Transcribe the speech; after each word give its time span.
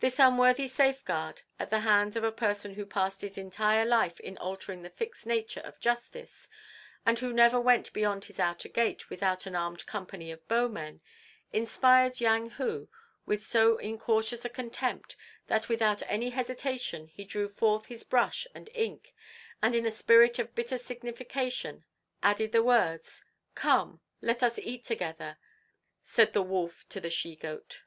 This 0.00 0.18
unworthy 0.18 0.66
safeguard 0.66 1.42
at 1.58 1.68
the 1.68 1.80
hands 1.80 2.16
of 2.16 2.24
a 2.24 2.32
person 2.32 2.76
who 2.76 2.86
passed 2.86 3.20
his 3.20 3.36
entire 3.36 3.84
life 3.84 4.18
in 4.20 4.38
altering 4.38 4.80
the 4.80 4.88
fixed 4.88 5.26
nature 5.26 5.60
of 5.60 5.78
justice, 5.80 6.48
and 7.04 7.18
who 7.18 7.30
never 7.30 7.60
went 7.60 7.92
beyond 7.92 8.24
his 8.24 8.40
outer 8.40 8.70
gate 8.70 9.10
without 9.10 9.44
an 9.44 9.54
armed 9.54 9.84
company 9.84 10.30
of 10.32 10.48
bowmen, 10.48 11.02
inspired 11.52 12.22
Yang 12.22 12.52
Hu 12.52 12.88
with 13.26 13.44
so 13.44 13.76
incautious 13.76 14.46
a 14.46 14.48
contempt, 14.48 15.14
that 15.48 15.68
without 15.68 16.02
any 16.06 16.30
hesitation 16.30 17.06
he 17.08 17.26
drew 17.26 17.46
forth 17.46 17.84
his 17.84 18.02
brush 18.02 18.46
and 18.54 18.70
ink, 18.72 19.14
and 19.62 19.74
in 19.74 19.84
a 19.84 19.90
spirit 19.90 20.38
of 20.38 20.54
bitter 20.54 20.78
signification 20.78 21.84
added 22.22 22.52
the 22.52 22.64
words, 22.64 23.22
"'Come, 23.54 24.00
let 24.22 24.42
us 24.42 24.58
eat 24.58 24.86
together,' 24.86 25.36
said 26.02 26.32
the 26.32 26.40
wolf 26.42 26.88
to 26.88 26.98
the 26.98 27.10
she 27.10 27.36
goat." 27.36 27.82